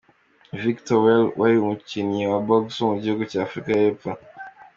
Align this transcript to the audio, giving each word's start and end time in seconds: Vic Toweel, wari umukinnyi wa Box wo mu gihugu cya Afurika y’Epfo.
Vic 0.61 0.77
Toweel, 0.87 1.23
wari 1.39 1.55
umukinnyi 1.59 2.21
wa 2.31 2.39
Box 2.47 2.65
wo 2.79 2.87
mu 2.91 2.97
gihugu 3.03 3.23
cya 3.31 3.39
Afurika 3.45 3.69
y’Epfo. 3.81 4.09